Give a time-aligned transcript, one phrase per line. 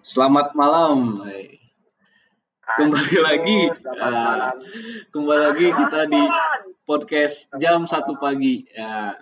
[0.00, 1.20] Selamat malam.
[1.20, 1.60] Hai.
[2.80, 3.68] Kembali lagi.
[3.84, 4.56] Malam.
[5.12, 6.22] Kembali lagi kita di
[6.88, 8.64] podcast jam 1 pagi.
[8.72, 9.20] Ya.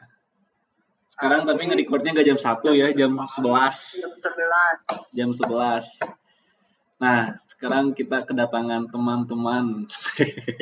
[1.11, 3.35] Sekarang tapi nge-recordnya nggak jam 1 ya, jam 11.
[3.35, 5.19] Jam 11.
[5.19, 7.03] Jam 11.
[7.03, 9.91] Nah, sekarang kita kedatangan teman-teman.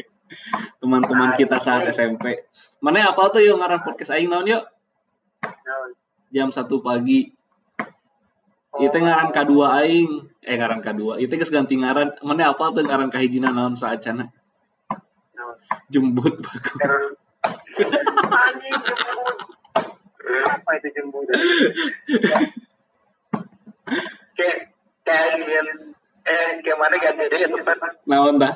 [0.81, 2.49] teman-teman kita saat SMP.
[2.81, 4.65] Mana apa tuh yang ngaran podcast aing naon yuk?
[6.33, 7.38] Jam 1 pagi.
[8.79, 9.53] Itu ngaran K2
[9.83, 10.11] aing.
[10.47, 11.23] Eh ngaran K2.
[11.23, 12.19] Itu geus ganti ngaran.
[12.23, 14.31] Mana apa tuh ngaran kahijina naon saacana?
[15.89, 16.39] Jembut.
[16.45, 17.17] Terus.
[18.29, 19.37] Anjing jembut.
[20.29, 21.27] Apa itu jembut?
[24.37, 24.57] Kayak
[25.03, 25.65] kayak
[26.29, 27.81] eh kayak mana ganti deh kan.
[28.05, 28.55] Naon dah?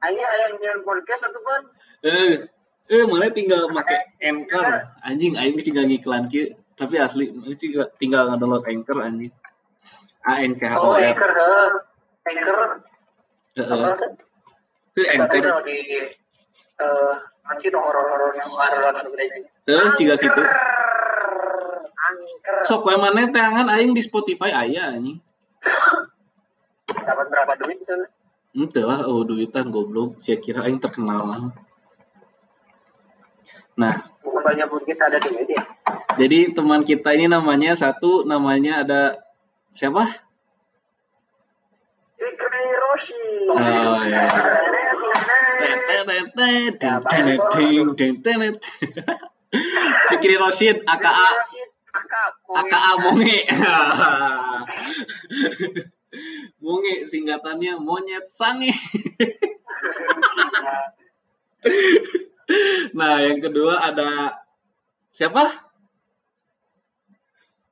[0.00, 1.62] Anjing aya nyian podcast atau kan?
[2.04, 2.32] Eh,
[2.92, 4.94] eh mana tinggal make Anchor.
[5.02, 6.54] Anjing aing tinggal ngiklan kieu.
[6.74, 7.30] Tapi asli
[7.98, 9.34] tinggal ngedownload Anchor anjing.
[10.24, 11.04] A N K H O Oh, R.
[11.04, 11.30] anchor.
[12.24, 12.58] Anchor.
[14.94, 15.60] Teu Tapi Anchor.
[15.62, 15.78] di
[16.74, 19.44] eh masih dong horor-horor yang horor gede.
[19.62, 20.42] Teu ciga kitu.
[21.94, 22.56] Angker.
[22.62, 25.20] Sok we maneh tangan aing di Spotify aya anjing.
[26.86, 28.08] Dapat berapa duit sana?
[28.50, 30.16] Ente lah, oh duitan goblok.
[30.16, 31.42] Saya kira aing terkenal lah.
[33.74, 35.62] Nah, Bukan banyak podcast ada duit ya?
[36.14, 39.23] jadi teman kita ini namanya satu namanya ada
[39.74, 40.06] siapa?
[42.14, 43.26] Ikri Roshi.
[43.52, 44.22] Oh, iya.
[50.08, 51.28] Fikri Roshid, AKA
[52.54, 53.38] AKA Monge.
[56.64, 58.70] Monge singkatannya monyet sange.
[62.92, 64.36] Nah, yang kedua ada
[65.08, 65.48] siapa?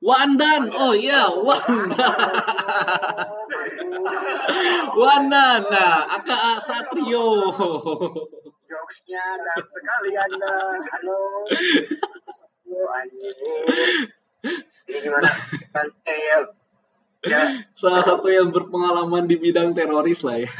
[0.03, 0.67] Wandan.
[0.75, 1.95] Oh iya, Wandan.
[4.99, 5.61] Wandan.
[5.71, 7.55] Nah, AKA Satrio.
[8.67, 10.55] Jokesnya dan sekali anda.
[10.91, 11.47] Halo.
[14.91, 15.29] Ini gimana?
[15.71, 15.87] Kan.
[17.23, 17.63] Ya.
[17.71, 20.51] Salah satu yang berpengalaman di bidang teroris lah ya.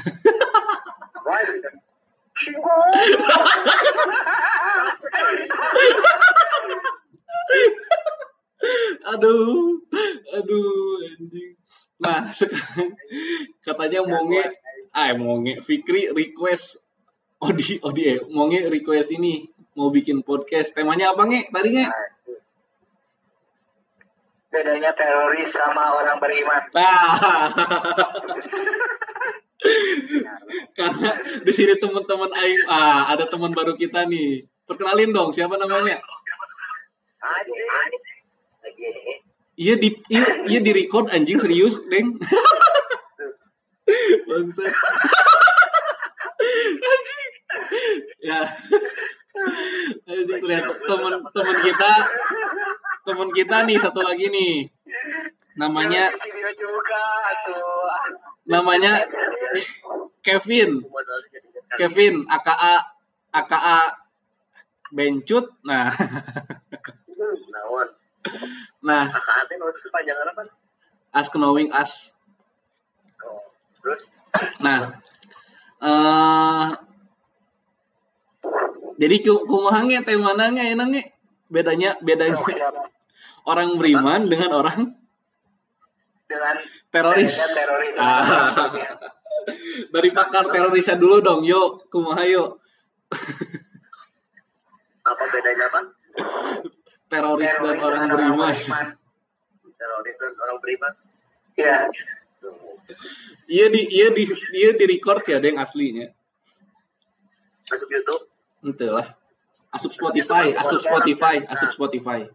[9.14, 9.84] Aduh,
[10.32, 11.54] aduh, anjing.
[12.00, 12.96] Nah, sekarang
[13.64, 14.44] katanya Monge,
[14.96, 16.80] ah Monge, Fikri request
[17.44, 19.44] Odi, Odi, eh, Monge request ini
[19.76, 20.72] mau bikin podcast.
[20.76, 21.52] Temanya apa nge?
[21.52, 21.86] Tadi nge?
[24.54, 26.62] Bedanya teroris sama orang beriman.
[26.78, 27.18] Nah,
[30.78, 31.10] karena
[31.42, 34.46] di sini teman-teman Aing, ah ada teman baru kita nih.
[34.64, 36.00] Perkenalin dong, siapa namanya?
[37.20, 38.13] Anjing.
[39.54, 42.18] Iya di iya, iya di record anjing serius, Deng.
[44.28, 44.74] Bangsat.
[46.82, 47.32] anjing.
[48.26, 48.40] Ya.
[50.10, 51.92] Anjing ternyata teman-teman kita
[53.04, 54.74] teman kita nih satu lagi nih.
[55.54, 56.10] Namanya
[58.50, 59.06] namanya
[60.26, 60.82] Kevin.
[61.78, 62.90] Kevin AKA
[63.30, 63.78] AKA
[64.90, 65.46] Bencut.
[65.62, 65.94] Nah.
[68.84, 70.42] Nah, Kakak ante nulis kepanjangan apa?
[71.14, 72.12] as knowing us.
[73.24, 73.40] Oh,
[73.80, 74.02] terus
[74.60, 74.98] Nah,
[75.80, 76.68] eh
[78.98, 81.04] jadi ku- kumaha nge teh mana nge enak nge?
[81.54, 82.90] Bedanya bedanya siapa?
[83.46, 84.80] orang beriman dengan orang
[86.26, 86.56] dengan
[86.90, 87.36] teroris.
[87.38, 87.96] dengan teroris.
[88.00, 88.72] Ah.
[89.94, 92.58] Dari pakar terorisnya dulu dong, yuk kumaha yuk.
[95.04, 95.82] Apa bedanya apa?
[97.14, 98.56] Teroris dan orang beriman.
[99.78, 100.94] Teroris dan orang beriman.
[101.54, 101.78] Iya.
[103.46, 104.24] Iya di iya di
[104.58, 106.10] iya di record ya ada yang aslinya.
[107.70, 108.24] Masuk YouTube.
[108.66, 109.14] Ente lah.
[109.74, 112.30] Asup Spotify, asup Spotify, asup Spotify.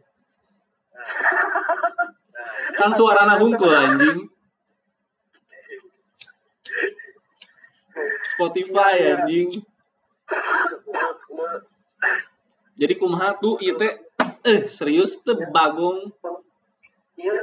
[2.78, 4.30] Kan suarana hungkul anjing.
[8.34, 9.62] Spotify anjing.
[12.78, 14.07] Jadi kumaha tuh ieu teh
[14.44, 16.12] eh serius teh bagong
[17.18, 17.34] Iya.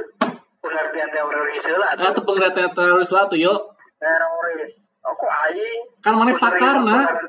[0.64, 1.90] Pengertian teroris lah.
[2.00, 3.54] ah teu pengertian teroris lah tuh yo.
[4.00, 4.88] Teroris.
[5.04, 5.80] Aku aing.
[6.00, 7.28] Kan mana pakarna.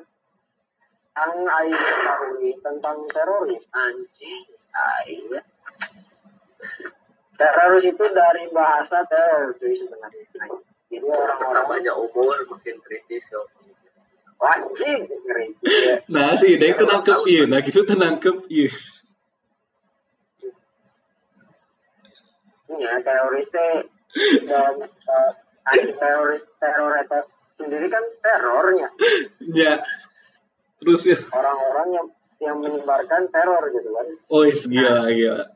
[1.17, 4.47] Ang aing ketahui tentang teroris anjing.
[4.71, 5.27] Aing.
[5.35, 5.41] ya.
[7.37, 10.23] Teroris itu dari bahasa teror cuy sebenarnya.
[10.87, 13.43] Jadi orang-orang banyak umur makin kritis yo.
[14.39, 15.51] Anjing, ngeri.
[15.61, 15.99] Ya.
[16.07, 18.47] Nah sih dek teu nangkep ieu, nah gitu teu nangkep
[22.67, 23.87] Ya, teroris teh
[24.43, 25.31] dan uh,
[25.63, 27.19] anti teroris teror itu
[27.55, 28.87] sendiri kan terornya
[29.39, 29.79] Ya.
[30.77, 31.17] Terus ya.
[31.31, 35.47] orang-orang yang yang menyebarkan teror gitu kan Oh, is, gila, gila.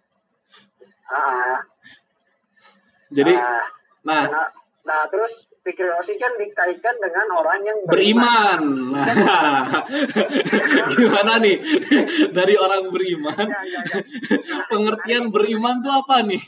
[1.11, 1.61] ah
[3.11, 3.67] Jadi, ah,
[4.07, 4.47] nah, nah,
[4.87, 8.61] nah terus pikir Rosi kan dikaitkan dengan orang yang beriman.
[8.95, 9.03] Nah,
[10.95, 11.59] gimana nih?
[12.31, 13.99] Dari orang beriman, Ya, ya, ya.
[14.71, 16.39] pengertian beriman tuh apa nih?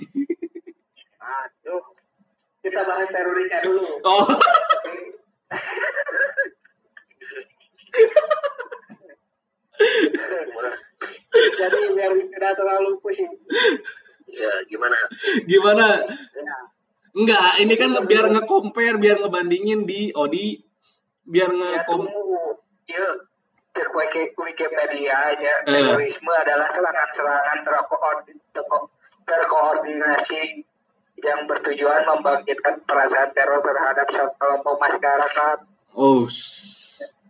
[2.64, 4.00] Kita bahas terorisnya dulu.
[4.08, 4.24] Oh,
[11.34, 13.30] Jadi biar tidak terlalu pusing.
[14.34, 14.96] ya gimana
[15.46, 15.88] gimana?
[16.34, 16.56] Ya.
[17.14, 20.58] Enggak, ini kan biar nge-compare, biar ngebandingin di Odi,
[21.22, 22.58] biar nge-com tunggu.
[22.90, 23.06] Ya,
[23.78, 25.54] cek Wiki- Wikipedia aja.
[25.62, 25.70] Eh.
[25.70, 28.90] Terorisme adalah serangan-serangan terkoordin- terko-
[29.30, 30.66] terkoordinasi
[31.20, 35.58] yang bertujuan membangkitkan perasaan teror terhadap suatu kelompok masyarakat.
[35.94, 36.26] Oh.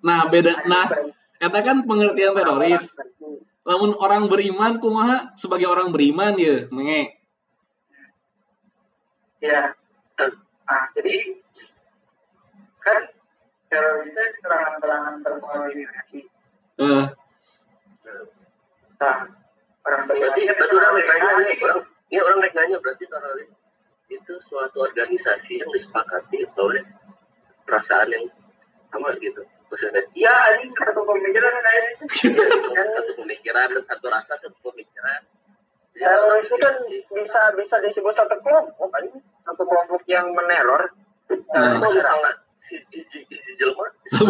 [0.03, 0.63] Nah, beda.
[0.65, 0.87] Nah,
[1.39, 2.85] katakan pengertian teroris.
[3.63, 7.15] Lamun orang beriman kumaha sebagai orang beriman ya, menge.
[9.39, 9.71] Ya.
[10.19, 11.39] Nah, jadi
[12.83, 12.99] kan
[13.71, 16.19] terorisnya serangan-serangan terkoordinasi.
[16.79, 17.05] Eh,
[19.03, 19.27] Nah,
[19.83, 23.51] orang berarti beriman berarti orang rek nanya orang ini orang nanya berarti teroris
[24.13, 26.85] itu suatu organisasi yang disepakati oleh
[27.65, 28.25] perasaan yang
[28.93, 29.41] sama gitu.
[29.73, 31.81] Maksudnya Ya, ini satu pemikiran kayak
[32.77, 33.67] kan satu pemikiran.
[33.75, 35.21] Dan satu rasa satu pemikiran.
[35.97, 36.75] Ya, teroris itu kan
[37.13, 39.05] bisa bisa disebut satu kelompok kan?
[39.45, 40.93] Satu kelompok yang meneror.
[41.53, 41.81] Nah.
[41.81, 43.85] Bisa nggak si hiji hiji jelma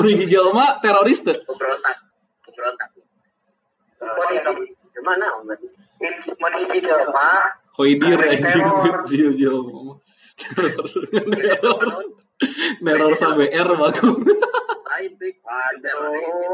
[0.07, 1.37] hiji jelema teroris teu.
[1.43, 1.97] pemberontak
[2.47, 2.89] pemberontak.
[3.99, 4.39] Posisi
[4.93, 5.47] gimana om
[6.39, 7.29] menisi jelma
[7.73, 8.29] Khoidir Teror.
[8.29, 8.65] anjing.
[9.33, 9.57] Jil.
[10.37, 12.05] Teror.
[12.83, 14.17] Neror sampai R bagus.
[15.43, 15.99] waduh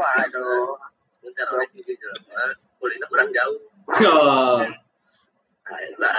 [0.00, 0.80] waduh.
[1.20, 1.70] Teroris
[2.80, 3.60] kulina kurang jauh.
[6.00, 6.16] Nah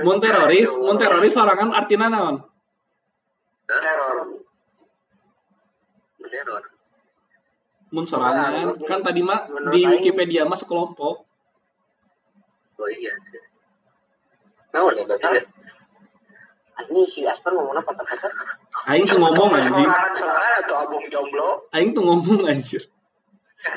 [0.00, 2.40] Mun teroris, mun teroris sorangan artina naon?
[3.68, 4.16] teror.
[6.22, 6.64] Meneror
[7.90, 8.80] Mun sorangan.
[8.86, 11.29] Kan tadi mah di Wikipedia mah sekelompok.
[12.80, 13.42] Oh iya sih.
[14.72, 15.04] Naon ya
[16.88, 18.28] ini si Asper ngomong apa kata
[18.88, 19.84] Aing tuh ngomong anjing.
[19.84, 22.88] sorangan sorangan atau abung jomblo Aing tuh ngomong anjir.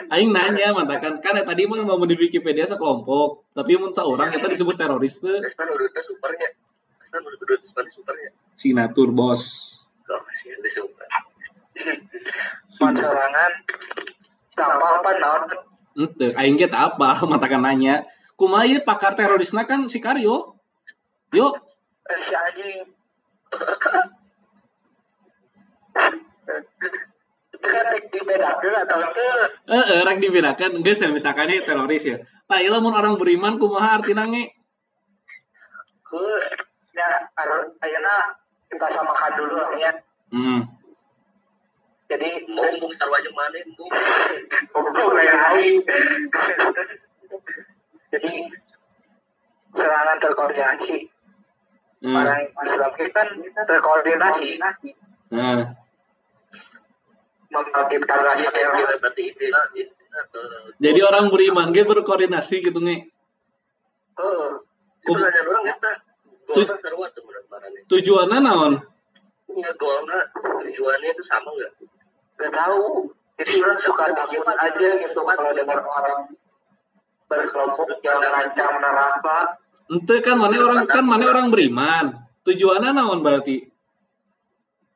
[0.08, 1.20] Aing nanya mantakan.
[1.20, 5.44] Kan ya tadi mah mau di Wikipedia sekelompok, tapi mun saurang kita disebut teroris tuh
[5.44, 6.50] Vespa urutnya supernya
[7.20, 9.44] urut Vespa supernya sinatur bos.
[10.72, 11.08] super
[12.80, 13.52] Pan sorangan
[14.56, 15.42] apa naon?
[15.94, 18.08] Ente, aing ge teu apa mantakan nanya.
[18.40, 20.58] Kumaha ieu pakar terorisna kan si Karyo.
[21.34, 21.54] Yuk,
[22.04, 22.84] Eh, si anjing
[27.64, 27.86] kan
[29.64, 32.18] eh eh, rek dibedakan geus ya misalkan ieu teroris ya.
[32.50, 34.52] Tah ieu lamun orang beriman kumaha artina nge?
[36.94, 37.10] ya
[37.82, 38.16] ayeuna
[38.70, 39.92] kita samakan dulu ya
[40.34, 40.66] Hmm.
[42.10, 42.66] jadi mau
[42.98, 43.62] sarwa aja mana
[44.74, 45.78] Goblok kayak aing.
[48.10, 48.34] Jadi
[49.78, 51.12] serangan terkoordinasi.
[52.04, 52.16] Hmm.
[52.16, 53.28] Orang Islam kita kan
[53.68, 54.60] terkoordinasi
[55.34, 55.74] Nah,
[57.54, 58.74] membangkitkan rasa yang
[60.78, 62.78] jadi orang beriman ge berkoordinasi gitu
[66.54, 68.74] itu ya sarwa tuh bener barangnya Tujuanna naon?
[69.54, 71.72] ya golnya tujuannya itu sama nggak
[72.34, 73.14] Gak tahu.
[73.38, 76.34] Jadi orang suka takut aja gitu kalau dengar orang
[77.30, 79.40] berkelompok yang merancang neraka.
[79.92, 82.16] Ente kan mana orang kan mana orang beriman.
[82.44, 83.60] Tujuannya naon berarti?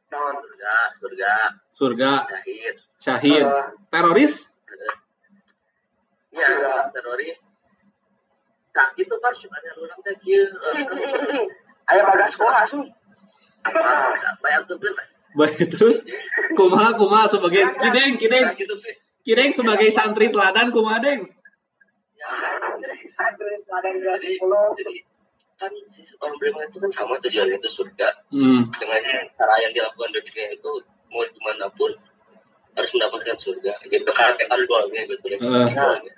[0.08, 0.36] Non.
[0.40, 1.34] surga surga
[1.72, 4.52] Surga, syahid syahid, Eh, teroris.
[6.36, 6.74] ya Surga.
[6.92, 7.40] teroris
[8.76, 11.48] kaki tuh pas ada orang cing.
[11.88, 12.84] Ayo bagas sekolah su.
[14.44, 14.94] banyak tuh Pin.
[15.38, 16.04] Baik terus
[16.58, 18.48] kumaha kumaha sebagai kideng kideng
[19.24, 21.32] kideng sebagai santri teladan kumaha deng.
[23.08, 24.70] Santri ada jadi sepuluh.
[24.76, 24.96] jadi
[25.58, 25.72] kan
[26.38, 28.70] beriman itu kan sama tujuannya itu surga Hmm.
[28.78, 29.02] dengan
[29.34, 30.72] cara yang dilakukan di dunia itu
[31.10, 31.90] mau di mana pun
[32.78, 34.38] harus mendapatkan surga gitu kan
[34.70, 35.38] goalnya gitu ya.
[35.42, 36.14] Goalnya.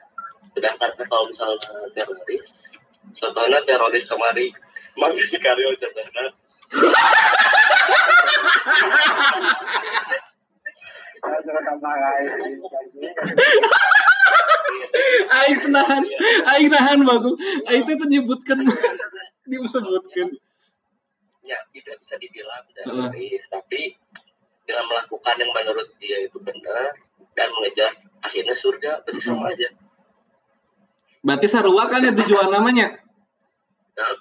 [0.52, 1.56] sedangkan kalau misalnya
[1.96, 2.68] teroris
[3.16, 4.52] contohnya teroris kemari
[5.00, 6.36] manggil si karyo contohnya
[15.30, 16.04] Aing nahan,
[16.56, 17.36] aing nahan bagus.
[17.70, 18.58] Aing teh menyebutkan
[19.50, 20.30] disebutkan.
[21.42, 22.86] ya tidak bisa dibilang Heeh.
[23.10, 23.98] teroris tapi
[24.70, 26.94] dengan melakukan yang menurut dia itu benar
[27.34, 27.90] dan mengejar
[28.22, 29.74] akhirnya surga berarti sama aja
[31.26, 33.02] Berarti sarua kan ya tujuan namanya.
[33.98, 34.14] nah,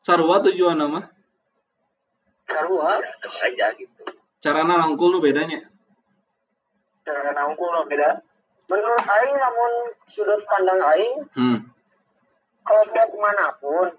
[0.00, 1.04] Sarua tujuan nama.
[2.48, 4.02] Sarua, ya, sama aja gitu
[4.40, 5.60] Carana nangkul nu bedanya.
[7.04, 8.20] Cara nangkul lo beda.
[8.70, 9.72] menurut aing namun
[10.06, 11.58] sudut pandang aing Hmm.
[12.62, 13.90] kelompok mana pun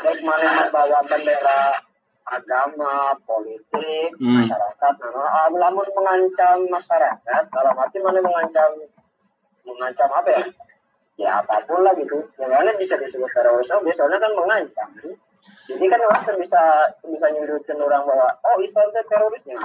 [0.00, 1.76] baik mana bawa bendera
[2.24, 4.40] agama politik Hmm.
[4.40, 8.70] masyarakat nah, namun mengancam masyarakat dalam arti mana mengancam
[9.68, 10.44] mengancam apa ya
[11.20, 14.88] ya apa pun lah gitu yang mana bisa disebut teroris oh, biasanya kan mengancam
[15.68, 16.60] jadi kan orang tuh bisa
[17.04, 19.62] bisa nyudutkan orang bahwa oh Islam itu terorisnya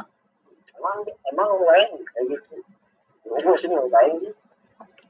[0.76, 0.98] emang
[1.32, 2.60] emang lain kayak gitu
[3.26, 4.34] gue sih menurut aing sih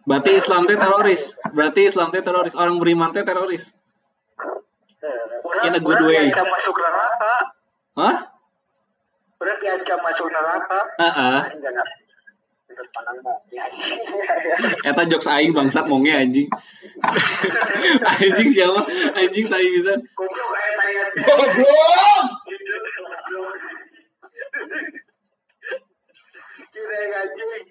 [0.10, 1.38] Berarti Islam teh teroris.
[1.54, 2.58] Berarti Islam teh teroris.
[2.58, 3.78] Orang beriman teh teroris.
[5.06, 6.34] Eh, In a good way.
[6.34, 7.34] diancam masuk neraka.
[7.94, 8.18] Hah?
[9.38, 10.80] Udah diancam masuk neraka.
[10.98, 11.38] Heeh.
[13.22, 13.68] mau ya
[14.88, 16.50] Eta jokes aing bangsat monge anjing.
[18.18, 18.82] anjing siapa?
[19.14, 19.94] Anjing tai bisa.
[20.16, 21.04] Goblok kayak tanya.
[21.22, 22.26] Goblok.
[26.74, 27.64] Kira anjing.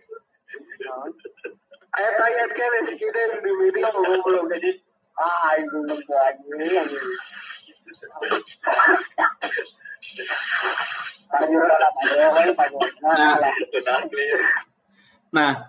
[2.59, 3.51] Si kita yang di
[4.51, 4.71] jadi
[5.19, 6.01] ah aing belum
[11.29, 14.41] Panjur lah, panjur, panjur.
[15.29, 15.53] Nah.
[15.59, 15.61] Nah,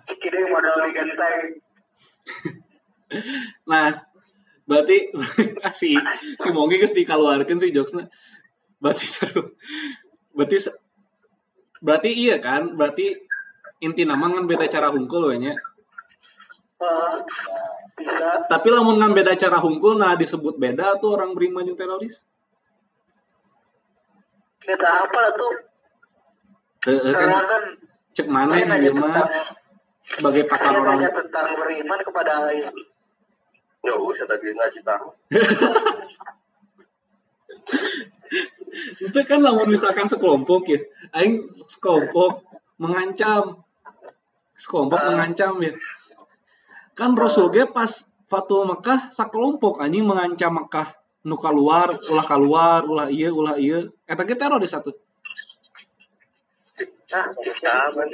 [3.68, 3.86] nah
[4.64, 4.96] berarti
[5.80, 5.98] si
[6.40, 8.08] si monge geus dikeluarkeun sih jokesnya.
[8.80, 9.52] Berarti seru.
[10.32, 10.56] Berarti
[11.84, 12.74] berarti iya kan?
[12.74, 13.14] Berarti
[13.84, 15.38] inti nama kan beda cara hungkul we
[16.80, 17.14] Eh,
[18.00, 22.24] bisa Tapi lamun ngan beda cara hungkul nah disebut beda tuh orang beriman jeung teroris.
[24.60, 25.52] kita apa lah tuh?
[26.86, 27.62] Heeh karena kan kan
[28.14, 29.28] cek mana yang nanya dia mah tentang
[30.06, 32.70] sebagai pakar saya orang tentang beriman kepada Allah
[33.82, 35.08] ya usah tadi ngaji tahu.
[39.10, 40.80] Itu kan lamun misalkan sekelompok ya.
[41.18, 42.46] Aing sekelompok
[42.78, 43.64] mengancam.
[44.54, 45.08] Sekelompok Ah.
[45.12, 45.72] mengancam ya
[47.00, 50.92] kan Rasul ge pas Fatwa Mekah sakelompok anjing mengancam Mekah.
[51.24, 54.92] Nu keluar ulah keluar ulah iya ulah iya eta ge teroris satu?
[57.10, 58.04] Nah, sama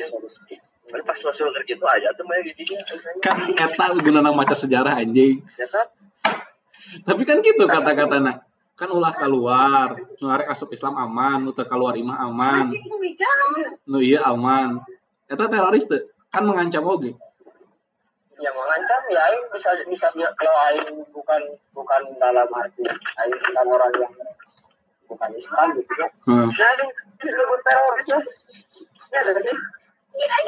[0.87, 2.78] pas masuk kerja itu aja tuh giginya
[3.19, 5.43] kan eta gunana maca sejarah anjing.
[5.59, 5.87] Ya kan?
[7.02, 8.47] Tapi kan gitu kata-katana
[8.78, 12.71] kan ulah keluar nu arek asup Islam aman nu teu keluar imah aman.
[13.83, 14.78] Nu iya aman.
[15.26, 17.19] Eta teroris tuh kan mengancam oge
[18.37, 22.85] yang mengancam ya aing bisa bisa kalau aing bukan bukan dalam arti
[23.25, 24.12] aing bukan orang yang
[25.09, 26.09] bukan Islam gitu ya.
[26.28, 26.50] Hmm.
[26.52, 26.90] Nah, aing
[27.23, 28.23] disebut teroris lah.
[29.14, 29.57] Ya ada sih.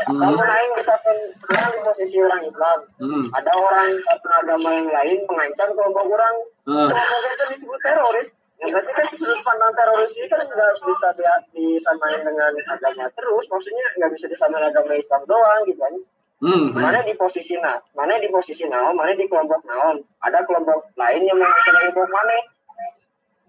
[0.09, 0.21] Hmm.
[0.21, 1.17] Namun aing misalkan
[1.49, 3.25] orang di posisi orang Islam, Hmm.
[3.33, 6.35] ada orang satu agama yang lain mengancam kelompok orang,
[6.69, 6.89] Hmm.
[6.93, 8.29] kelompok itu disebut teroris.
[8.59, 13.47] Ya berarti kan sudut pandang teroris ini kan nggak bisa dia disamain dengan agama terus,
[13.47, 15.95] maksudnya nggak bisa disamain agama Islam doang gitu kan.
[16.39, 16.71] Hmm.
[16.71, 21.27] mana di posisi na mana di posisi naon mana di kelompok naon ada kelompok lain
[21.27, 22.35] yang mengancam kelompok mana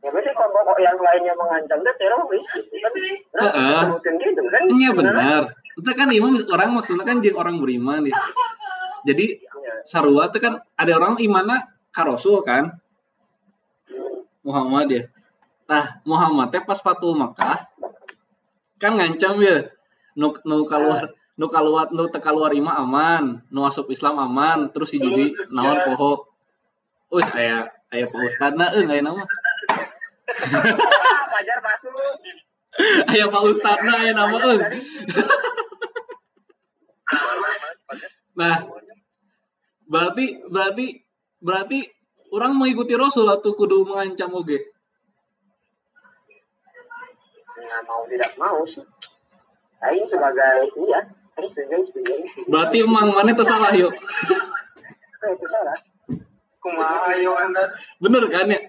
[0.01, 2.93] ya berarti kelompok yang lain yang mengancam itu teroris gitu kan
[3.37, 3.77] Nah, Heeh.
[3.85, 5.41] sebutin gitu kan Iya benar.
[5.77, 8.17] Itu kan imam orang maksudnya kan jeung orang beriman ya.
[9.05, 9.73] Jadi Iya.
[9.85, 12.73] sarua itu kan ada orang imana ka Rasul kan.
[14.41, 15.03] Muhammad ya.
[15.69, 17.69] Nah, Muhammad teh pas Fatul Makkah
[18.81, 19.67] kan ngancam ya
[20.17, 24.91] nu nu keluar nu keluar nu teu keluar imah aman, nu asup Islam aman, terus
[24.91, 26.27] si judi naon poho.
[27.15, 29.23] Uy, aya aya Pak Ustadna euy aya nama.
[29.23, 31.95] Ah, Fajar masuk
[33.07, 34.59] Aya Pak Ustadna aya nama euy.
[38.35, 38.67] Nah,
[39.87, 41.07] berarti berarti
[41.39, 41.87] berarti
[42.35, 44.75] orang mengikuti Rasul atau kudu mengancam oge.
[47.59, 48.85] nggak mau tidak mau sih
[49.79, 51.07] Aing sebagai iya
[51.47, 52.49] setuju setuju setuju.
[52.51, 53.95] Berarti emang mana tersalah yuk.
[53.95, 55.77] Eh, itu salah
[56.59, 57.71] kumaha ayo anda
[58.03, 58.59] Bener kan ya?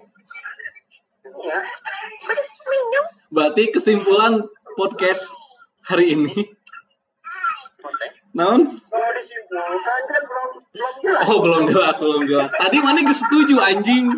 [1.43, 1.59] iya
[3.31, 4.43] Berarti kesimpulan
[4.75, 5.31] podcast
[5.87, 6.35] hari ini.
[8.35, 8.67] Naon?
[10.11, 12.51] kan belum belum jelas Oh belum jelas, belum jelas.
[12.55, 14.11] Tadi mana setuju anjing.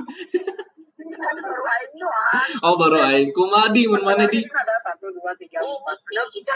[1.19, 3.31] Baru Aing doang Oh baru aing.
[3.37, 4.41] Kumadi mun mana di?
[4.47, 6.55] ada satu dua tiga empat lima tiga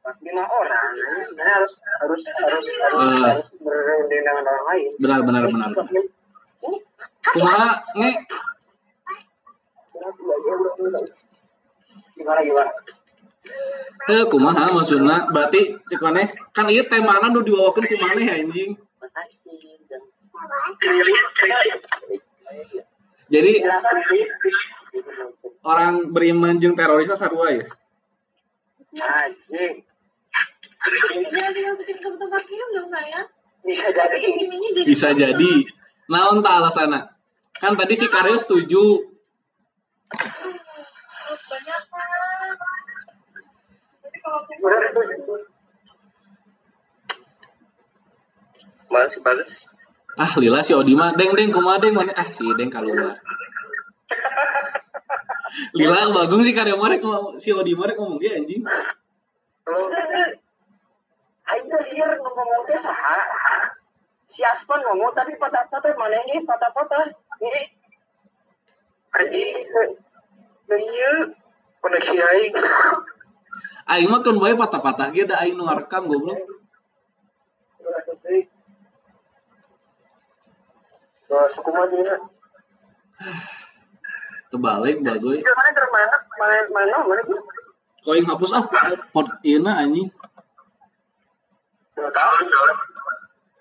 [0.00, 0.92] empat lima orang.
[1.36, 4.90] Ini harus harus harus harus harus berunding dengan orang lain.
[4.98, 5.70] Benar benar benar.
[7.30, 8.10] Kumaha nge?
[12.16, 12.72] Gimana gimana?
[14.10, 15.16] Eh, kumaha maksudna?
[15.28, 18.76] Berarti cek maneh kan ieu temana nu dibawakeun ku maneh anjing.
[19.00, 20.04] makasih dan
[23.30, 23.96] Jadi jelasan
[25.62, 27.66] orang beriman jeung terorisnya sarua ya.
[28.98, 29.86] anjing
[31.30, 33.22] Jangan dimasukin ke tempat minum dong Kak, ya.
[33.62, 34.18] bisa jadi
[34.82, 35.52] Bisa jadi.
[36.10, 37.14] Naon alasana?
[37.60, 39.06] Kan tadi si Karyo setuju.
[41.30, 41.80] banyak.
[49.22, 49.44] Tapi
[50.16, 53.16] sih Ah, lila si Odi mah deng deng kumaha deng mana ah si deng keluar.
[55.78, 58.62] Lila bagung si Karyo marek ngomong- si Odi marek ngomong ge anjing.
[61.50, 63.18] Teh liar ngomong teh saha.
[64.26, 67.10] Si Aspan ngomong tapi patah-patah mana ini patah-patah.
[67.42, 67.60] Ini
[69.14, 69.54] anjing.
[70.70, 71.12] Iya.
[71.80, 72.52] koneksi aing
[73.90, 76.38] Aing mah kan bae patah-patah ge da aing nu ngarekam goblok.
[81.30, 82.18] Terus aku mah dina.
[84.50, 85.38] Terbalik bagoy.
[85.38, 86.16] Itu mana termana?
[86.34, 87.22] Mana mana mana?
[88.02, 88.66] Kau yang hapus ah
[89.14, 90.10] pot ieu na anjing.
[91.94, 92.34] Enggak tahu.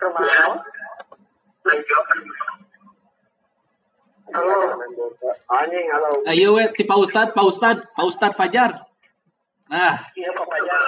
[0.01, 0.65] Termana?
[4.33, 4.57] Halo.
[5.53, 6.09] Anjing halo.
[6.25, 8.81] Ayo we ti Pak Ustad, Pak Ustad, Pak Ustad Fajar.
[9.69, 10.81] Nah, Iya Pak Fajar.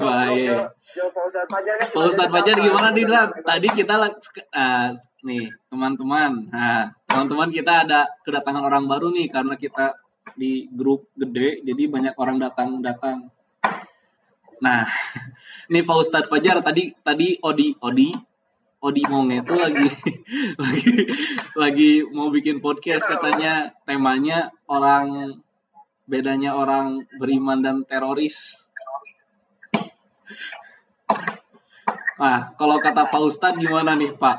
[0.00, 0.48] Baik.
[0.94, 1.86] Pak Ustadz Fajar kan.
[1.90, 3.28] Pak Ustadz Fajar gimana nih Dran?
[3.42, 3.94] Tadi kita
[4.54, 4.88] ah,
[5.24, 9.98] nih teman-teman, nah teman-teman kita ada kedatangan orang baru nih karena kita
[10.34, 13.30] di grup gede, jadi banyak orang datang-datang.
[14.62, 14.86] Nah,
[15.72, 18.10] nih Pak Ustadz Fajar tadi tadi Odi Odi
[18.84, 19.88] Odi Monge itu lagi
[20.62, 20.92] lagi
[21.56, 25.40] lagi mau bikin podcast katanya temanya orang
[26.04, 28.68] bedanya orang beriman dan teroris.
[32.14, 34.36] Nah, kalau kata Pak Ustadz gimana nih Pak?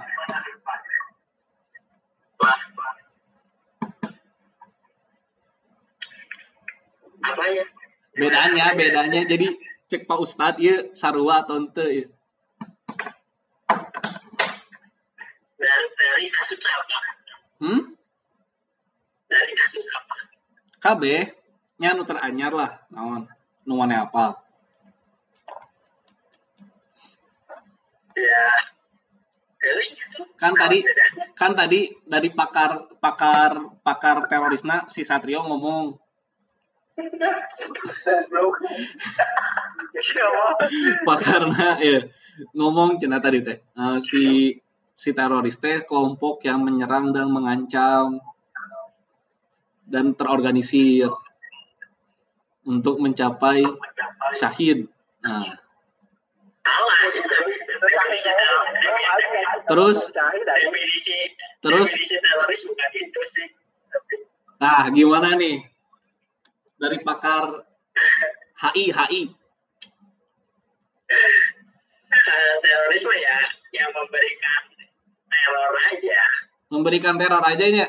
[7.46, 7.66] ya
[8.16, 9.22] Bedanya, bedanya.
[9.28, 9.60] Jadi
[9.92, 12.08] cek Pak Ustadz ya sarua atau ente ya.
[15.56, 16.98] dari dari kasus apa
[17.56, 17.82] Hmm?
[19.26, 20.16] dari kasus apa
[20.84, 21.04] KB
[21.82, 23.26] nya nu teranyar lah naon
[23.66, 24.45] nu mana apal.
[30.38, 30.80] Kan tadi
[31.34, 35.98] kan tadi dari pakar pakar pakar terorisna si Satrio ngomong
[38.06, 38.56] Goblok.
[41.82, 42.00] Ya
[42.56, 44.56] ngomong cina tadi teh eh, si
[44.96, 48.20] si teroris teh kelompok yang menyerang dan mengancam
[49.86, 51.12] dan terorganisir
[52.66, 53.62] untuk mencapai
[54.34, 54.90] syahid.
[55.22, 55.54] Nah,
[59.70, 59.98] Terus?
[61.62, 61.90] Terus?
[64.56, 65.60] nah gimana nih
[66.80, 67.64] dari pakar
[68.56, 69.22] HI HI
[72.64, 73.38] terorisme ya
[73.76, 74.62] yang memberikan
[75.28, 76.22] teror aja
[76.72, 77.88] memberikan teror aja nya,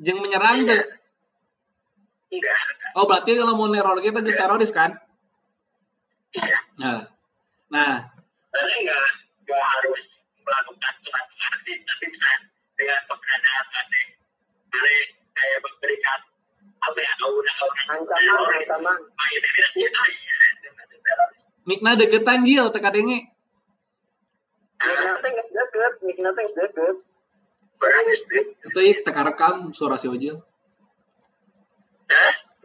[0.00, 0.82] jeng menyerang tuh.
[2.28, 2.60] enggak
[2.96, 4.96] Oh berarti kalau mau neror kita geus teroris kan?
[6.34, 7.06] iya Nah,
[7.70, 8.17] nah
[8.52, 9.08] karena enggak
[9.44, 10.06] enggak harus
[10.40, 12.28] melakukan suatu aksi tapi bisa
[12.78, 14.06] dengan pengadaan aneh
[14.72, 15.00] aneh
[15.36, 16.20] kayak memberikan
[16.78, 18.98] apa ya aura-aura Ancaman, ancaman.
[19.34, 20.38] Definisi itu iya
[21.68, 23.28] mikna deketan jil teka denge.
[24.78, 26.96] Mikna teh geus deket, mikna deket.
[28.64, 30.40] Itu ieu teka rekam suara si Ojil.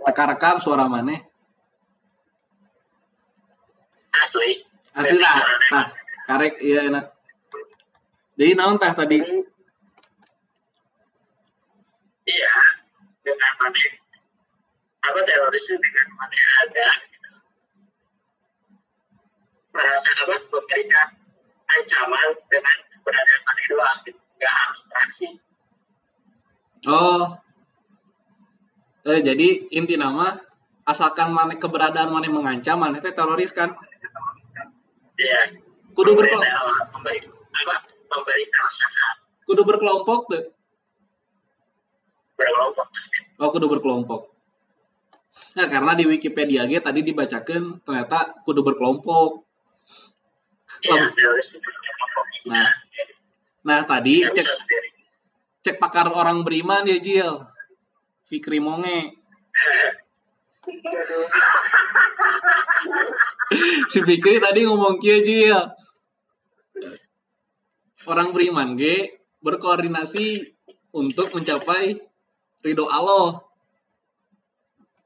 [0.07, 1.33] Teka rekam suara mana?
[4.23, 5.35] asli Asli lah.
[5.73, 5.85] Nah,
[6.29, 7.05] karek iya enak.
[8.37, 9.17] Jadi naon teh tadi?
[12.23, 12.55] Iya
[13.23, 13.83] dengan mana
[15.03, 17.29] apa teroris itu dengan mana ada gitu.
[19.75, 21.07] merasa apa memberikan
[21.67, 24.19] ancaman dengan keberadaan mana doang gitu.
[24.37, 25.27] nggak harus beraksi
[26.83, 27.39] Oh.
[29.07, 30.35] Eh jadi inti nama
[30.83, 33.71] asalkan mana keberadaan mana mengancam mana teh teroris kan?
[35.19, 35.41] Ya
[35.93, 36.49] Kudu berkelompok.
[38.13, 40.43] apa keresahan Kudu berkelompok tuh.
[42.33, 42.87] berkelompok
[43.41, 44.31] Oh, kudu berkelompok.
[45.57, 49.43] Nah, karena di Wikipedia ge tadi dibacakan ternyata kudu berkelompok.
[50.85, 51.57] ya bisa
[52.47, 52.69] Nah.
[53.63, 54.47] Nah, tadi cek
[55.63, 57.33] cek pakar orang beriman ya Jil.
[58.29, 59.17] Fikri Monge.
[63.91, 65.59] Si Fikri tadi ngomong kia Cil.
[68.03, 70.53] Orang beriman ge berkoordinasi
[70.91, 71.99] untuk mencapai
[72.63, 73.39] ridho Allah.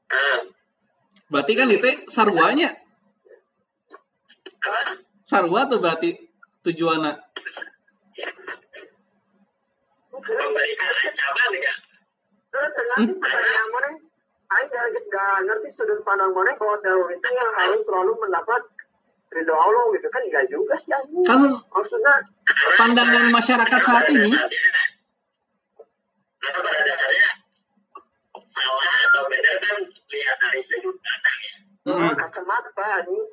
[0.08, 0.40] Ah,
[1.28, 2.72] Berarti kan itu sarwanya.
[5.28, 6.16] Sarwa tuh berarti
[6.64, 7.12] tujuannya.
[10.18, 10.88] Memberikan
[14.48, 15.00] ancaman ya.
[15.00, 15.04] Terus tergantung pertanyaan mana?
[15.04, 18.62] Aing gak, gak ngerti sudut pandang mana kalau teroris itu yang harus selalu mendapat
[19.28, 21.24] ridho Allah gitu kan enggak juga sih anjing.
[21.28, 22.14] Kan Maksudnya
[22.80, 24.32] pandangan masyarakat saat ini
[26.38, 27.28] Karena pada dasarnya
[28.48, 31.54] salah atau benar kan lihat dari sudut pandang ya.
[31.88, 32.12] Mm.
[32.16, 33.26] kacamata anjing.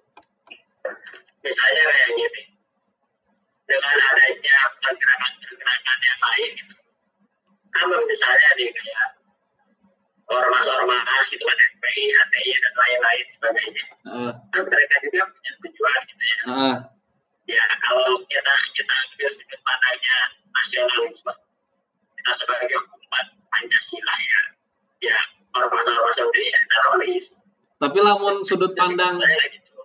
[1.45, 2.41] Misalnya kayak gini,
[3.69, 6.75] dengan adanya pergerakan-pergerakan yang lain gitu.
[7.71, 9.07] Kan misalnya nih kayak
[10.25, 13.83] ormas-ormas gitu kan FPI, HTI dan lain-lain sebagainya.
[14.09, 16.37] Eh, Kan mereka juga punya tujuan gitu ya.
[16.45, 16.75] eh,
[17.45, 20.17] ya kalau kita kita ambil sudut pandangnya
[20.49, 21.33] nasionalisme
[22.17, 24.41] kita sebagai umat pancasila ya.
[25.11, 25.17] Ya
[25.53, 27.27] ormas-ormas sendiri ya teroris.
[27.77, 29.81] Tapi lamun sudut pandang gitu.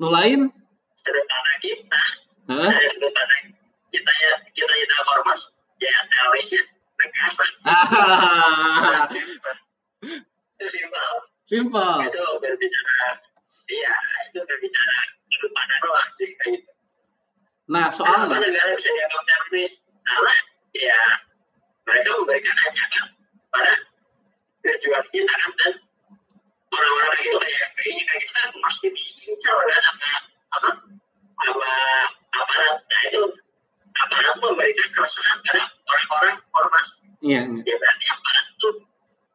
[0.00, 0.48] nu lain,
[0.96, 2.02] sudut pandang kita.
[2.48, 3.44] Saya sudut pandang
[3.92, 5.52] kita ya kita kita ormas.
[5.76, 6.64] Ya terorisnya.
[6.64, 6.79] negara
[7.66, 9.04] ah,
[10.60, 11.10] itu simpel.
[11.48, 11.94] Simpel.
[12.04, 13.00] itu berbicara.
[13.70, 13.94] Iya
[14.30, 14.98] itu berbicara.
[15.40, 16.70] Pandang doang sih kayak gitu.
[17.70, 19.72] Nah, soalnya, negara bisa dianggap teroris?
[20.02, 20.34] Karena
[20.74, 21.00] ya
[21.86, 23.06] mereka memberikan ancaman
[23.54, 23.72] pada
[24.66, 25.34] tujuan kita
[25.64, 25.72] dan
[26.70, 30.10] orang-orang itu kayak FPI gitu kan pasti diincar kan sama
[30.50, 30.70] apa?
[31.40, 31.72] Sama
[32.36, 32.76] aparat.
[32.84, 33.22] Nah itu
[33.90, 36.88] aparat memberikan keresahan pada orang-orang ormas
[37.20, 38.68] iya, ya berarti aparat itu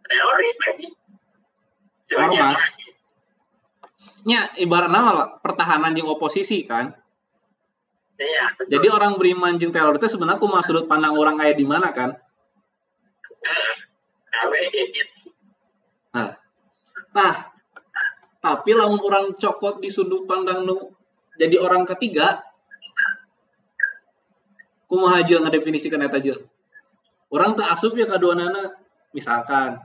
[0.05, 0.87] teroris lagi
[2.05, 2.61] Ormas.
[4.29, 6.93] nya ibarat nama lah, pertahanan yang oposisi kan.
[8.21, 8.77] iya betul.
[8.77, 12.13] Jadi orang beriman jeung teror itu sebenarnya kumaha sudut pandang orang kayak di mana kan?
[13.41, 13.73] Nah,
[16.15, 16.31] Nah,
[17.11, 17.35] nah,
[18.39, 20.95] tapi lamun orang cokot di sudut pandang nu
[21.35, 22.39] jadi orang ketiga,
[24.85, 26.35] kumaha aja ngedefinisikan eta aja.
[27.33, 28.73] Orang tak asup ya kedua nana,
[29.11, 29.81] misalkan,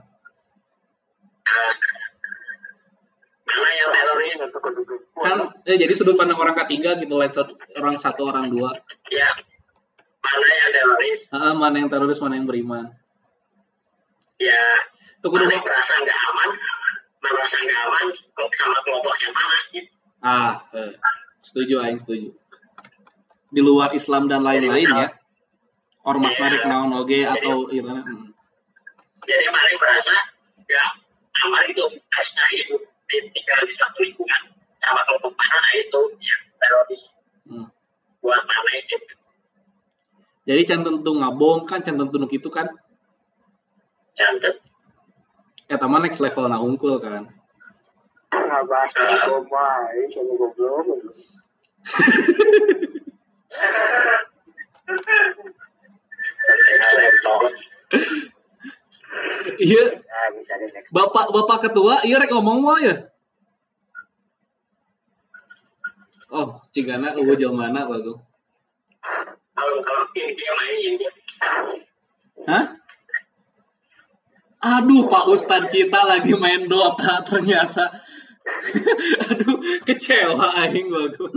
[5.21, 5.37] kan
[5.67, 8.77] eh, jadi sudut pandang orang ketiga gitu, lain satu, orang satu orang dua,
[9.09, 9.29] ya.
[10.21, 11.21] Mana yang teroris?
[11.33, 12.93] Ah, mana yang teroris, mana yang beriman.
[14.37, 14.63] ya.
[15.21, 16.49] Tuh kudu yang merasa nggak aman?
[17.21, 18.05] Merasa nggak aman
[18.57, 19.57] sama kelompok yang mana?
[19.73, 20.93] Gitu ah, eh,
[21.41, 22.33] setuju aing setuju.
[23.51, 25.11] Di luar Islam dan lain-lain ya.
[26.01, 26.41] Ormas Iya.
[26.41, 27.85] narik naon oge atau gitu.
[27.85, 28.33] hmm.
[29.21, 30.13] jadi yang merasa
[30.57, 30.89] nggak
[31.45, 31.83] aman itu
[32.57, 34.41] hidup di tinggal di satu lingkungan
[34.81, 37.03] sama kelompok mana nah itu yang teroris
[37.41, 37.67] Hmm.
[38.21, 38.97] buat mana itu
[40.41, 42.65] Jadi can tentu ngabom kan can tentu nu kitu kan.
[44.17, 44.57] cantik
[45.69, 47.29] Eta mah next level na unggul kan.
[48.33, 50.83] Nggak bahas narkoba, ini sama goblok.
[56.69, 57.39] next level
[59.61, 59.93] Iya,
[60.33, 60.89] bisa next.
[60.89, 62.95] Bapak Bapak ketua, iya rek ngomong mah ya.
[66.33, 68.17] Oh, cigana eueuh bagus.
[70.15, 71.11] dia main dia
[72.49, 72.65] Hah?
[74.61, 78.01] Aduh, Pak Ustadz kita lagi main Dota ternyata.
[79.29, 81.33] Aduh, kecewa aing bagus.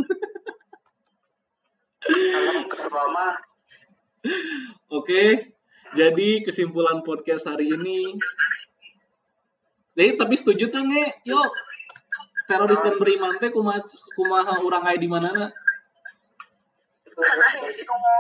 [4.88, 5.53] Oke,
[5.94, 8.18] jadi kesimpulan podcast hari ini.
[9.94, 11.48] Jadi tapi setuju tuh nge, yuk
[12.50, 13.80] teroris dan beriman teh kumaha
[14.18, 15.48] kumaha urang aya di mana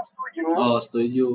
[0.06, 0.42] setuju.
[0.54, 1.28] Oh, setuju.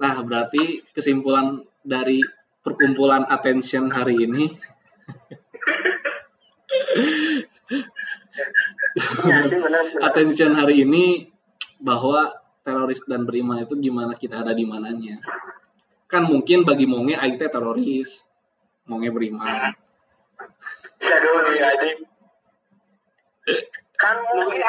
[0.00, 2.24] Nah, berarti kesimpulan dari
[2.64, 4.56] perkumpulan attention hari ini
[8.98, 9.40] Iya
[10.02, 11.30] attention hari ini
[11.78, 12.34] bahwa
[12.88, 15.20] teroris dan beriman itu gimana kita ada di mananya.
[16.08, 18.24] Kan mungkin bagi Monge aing teh teroris,
[18.88, 19.76] Monge beriman.
[20.96, 21.98] shadow nih anjing.
[24.00, 24.64] Kan mungkin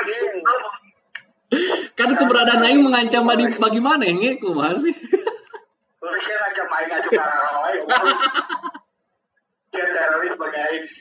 [1.95, 4.91] Kan keberadaan aing mengancam bagi bagaimana nge kumaha sih?
[6.19, 7.81] Aja main nggak suka orang lain.
[9.71, 10.91] Dia teroris bagi aing.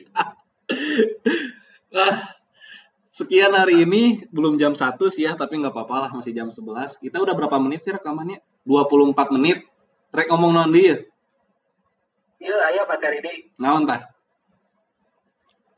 [3.19, 7.03] Sekian hari ini belum jam 1 sih ya, tapi nggak apa-apa lah masih jam 11.
[7.03, 8.39] Kita udah berapa menit sih rekamannya?
[8.63, 9.67] 24 menit.
[10.15, 11.03] Rek ngomong non dia.
[12.39, 13.51] Iya, ayo materi ini.
[13.59, 14.07] Naon tah?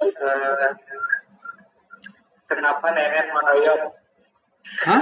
[0.06, 0.73] Eh,
[2.45, 3.82] kenapa nenek monoyot?
[4.86, 5.01] Hah?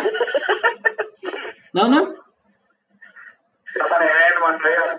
[1.75, 2.07] Nah, nah.
[3.67, 4.91] Kenapa nenek monoyot?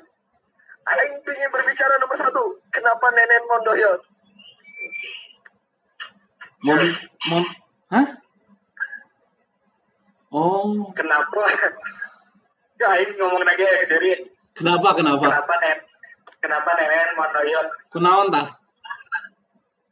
[0.92, 2.60] Aing ingin berbicara nomor satu.
[2.68, 4.09] Kenapa nenek mondoyot?
[6.60, 6.76] Mon,
[7.28, 7.44] mon,
[7.92, 8.06] hah?
[10.30, 11.42] Oh, Kenapa?
[12.80, 14.24] Ya, ini ngomong lagi ya, serius.
[14.56, 15.20] kenapa, kenapa?
[15.20, 15.84] Kenapa nenek?
[16.40, 17.68] Kenapa nenek monoyot?
[17.92, 18.56] Kunaon tah?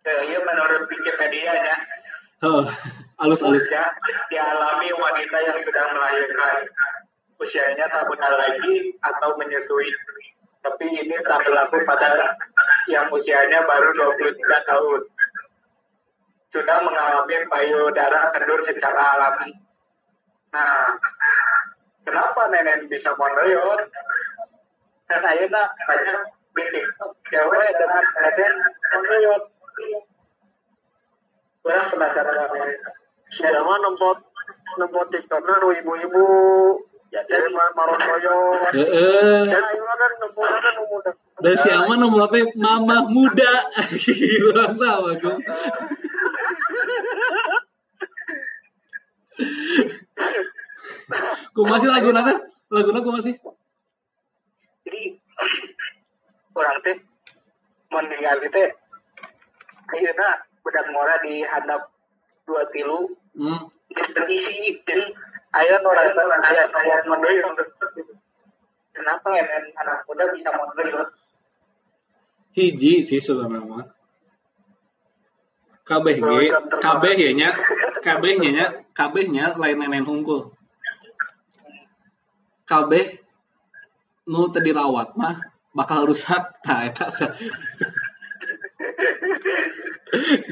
[0.08, 1.76] Eh, iya menurut Wikipedia ya.
[2.48, 2.64] Heh,
[3.20, 3.60] alus-alus.
[3.60, 3.92] Usia
[4.32, 6.64] dialami wanita yang sedang melahirkan.
[7.36, 9.92] Usianya tak benar lagi atau menyusui.
[10.64, 12.40] Tapi ini tak berlaku pada
[12.88, 14.32] yang usianya baru 23
[14.64, 15.00] tahun.
[16.48, 19.52] Sudah mengalami payudara kendur secara alami.
[20.48, 20.96] Nah,
[22.08, 23.84] kenapa nenek bisa monoyot?
[25.08, 26.18] Dan saya nak banyak
[26.56, 26.86] bikin
[27.28, 28.52] cewek dengan nenek
[28.96, 29.42] monoyot.
[31.60, 32.90] Kurang penasaran apa itu.
[33.28, 34.18] Siapa mah nempot
[34.80, 36.26] nempot tiktoknya nu ibu-ibu.
[37.12, 38.36] Ya mah maron koyo.
[38.72, 39.52] Heeh.
[39.52, 41.12] Dan mah kan nempot kan nu muda.
[41.44, 43.68] Dan si Aman nomor teh mama muda.
[43.92, 45.32] Gila tahu aku.
[51.54, 52.34] Ku masih lagu nata?
[52.70, 53.34] Lagu ku masih?
[54.86, 55.02] Jadi
[56.54, 56.96] orang teh
[57.88, 58.62] meninggal itu
[59.88, 60.28] akhirnya
[60.60, 61.88] bedak mora di handap
[62.44, 63.70] dua tilu Hmm.
[63.94, 64.98] dan isi dan
[65.54, 67.54] ayah orang teh ayah ayah mendoyong
[68.90, 71.06] kenapa ya men anak muda bisa mendoyong
[72.58, 73.86] Hiji sih sebenarnya mah.
[75.88, 76.52] Kabeh ge,
[76.84, 77.50] kabeh ya nya,
[78.04, 80.52] kabehnya nya, kabehnya lain nenen hungkul.
[82.68, 83.24] Kabeh
[84.28, 85.40] nu teu dirawat mah
[85.72, 86.44] bakal rusak.
[86.68, 87.28] Nah, eta eta.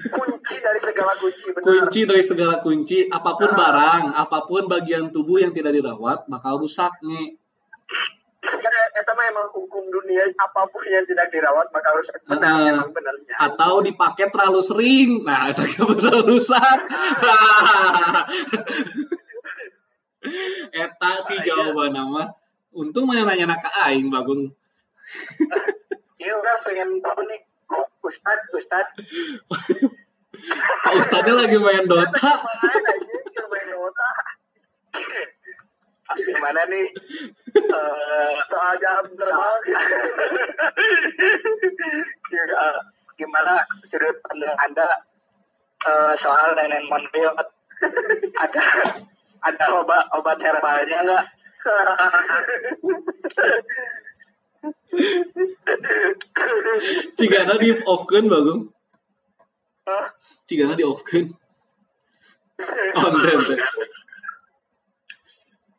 [0.09, 1.65] Kunci dari segala kunci benar.
[1.65, 6.65] kunci dari segala kunci, apa pun barang, apa pun bagian tubuh yang tidak dirawat bakal
[6.65, 7.37] rusak nih.
[8.97, 12.73] Eta mah emang hukum dunia apa pun yang tidak dirawat maka harus benar Heeh.
[12.73, 13.35] emang benarnya.
[13.37, 15.11] Atau dipakai terlalu sering.
[15.21, 16.79] Nah, itu kan bisa rusak.
[20.73, 22.33] Eta sih jawaban nama.
[22.73, 24.57] Untung mana nanya ke aing bagung.
[26.17, 27.41] Iya orang pengen tahu nih
[28.03, 28.87] Ustad Ustad
[30.83, 32.33] Pak Ustadnya lagi main Dota.
[33.47, 34.09] Main Dota.
[36.15, 36.87] Gimana nih
[37.57, 39.61] Eh, Soal jam terbang.
[43.17, 44.87] gimana sudut pandang anda
[45.89, 47.49] eh, soal nenek monoyot
[48.37, 48.63] ada
[49.41, 51.25] ada obat obat herbalnya nggak
[57.17, 58.71] Cigana di offkan bagung.
[59.87, 60.07] Hah?
[60.47, 61.31] Cigana di offkan.
[62.97, 63.59] Konten teh.
[63.59, 63.85] jadi Lu orang ngomong sih tadi gitu.
[63.85, 63.95] Lu orang ngomong sih tadi gitu.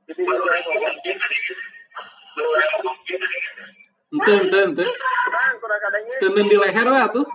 [0.07, 0.23] Ente
[4.31, 4.87] ente ente.
[6.19, 7.27] Tenen di leher we atuh.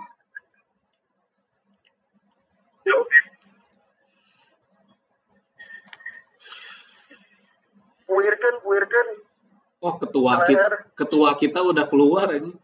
[2.83, 3.17] Ya oke.
[8.09, 9.07] Puirkeun puirkeun.
[9.83, 12.55] Oh, ketua kita, ketua kita udah keluar ini.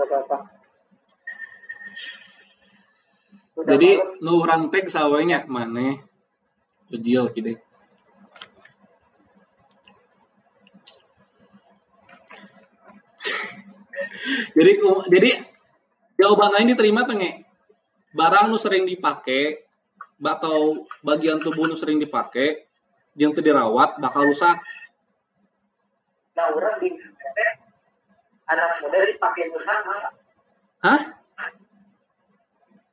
[0.00, 0.38] nggak apa-apa
[3.60, 5.44] Jadi nu urang teh sawenya
[6.90, 6.98] maneh.
[6.98, 7.52] Ujil gitu.
[14.52, 15.30] jadi ku- jadi
[16.18, 17.46] jawaban lain diterima tuh nge.
[18.10, 19.62] Barang nu sering dipakai
[20.20, 22.66] atau bagian tubuh nu sering dipakai
[23.14, 24.58] yang teu dirawat bakal rusak.
[26.30, 26.88] nah orang di
[28.48, 30.08] anak muda dipakai bersama
[30.80, 31.19] Hah?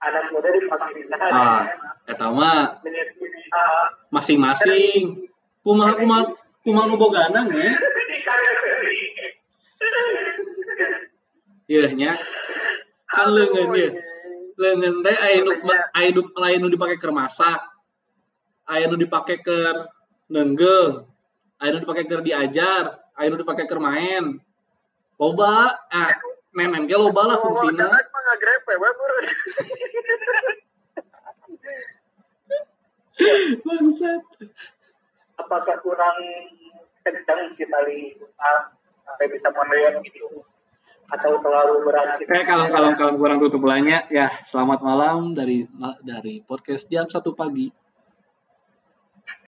[0.01, 0.85] Anak muda bersama
[1.33, 1.63] Ah,
[2.05, 3.17] eta mah menit
[3.53, 5.27] ah, masing-masing.
[5.65, 6.23] Kumaha kumaha
[6.63, 7.69] kumaha nu bogana nge.
[11.67, 12.11] Iya nya.
[13.11, 13.87] Kan leungeun ye.
[14.55, 15.51] Leungeun teh aya nu
[15.91, 17.59] aya nu aya nu dipake keur masak.
[18.69, 19.75] Aya nu dipake keur
[20.31, 21.03] neunggeuh.
[21.59, 24.39] Aya nu dipake keur diajar, aya nu dipake keur main.
[25.17, 26.13] Loba, ah
[26.57, 27.85] nenen ge loba lah fungsina.
[27.85, 29.25] Ngomong mah ngagrepe we beureun.
[33.65, 34.23] Bangsat.
[35.37, 36.17] apakah kurang
[37.05, 38.73] kencang si tali ah,
[39.05, 40.43] sampai bisa mendoyong gitu
[41.07, 42.29] atau terlalu berat gitu?
[42.29, 45.63] Oke, kalau kalau kalau kurang tutup belanya ya selamat malam dari
[46.03, 47.69] dari podcast jam satu pagi.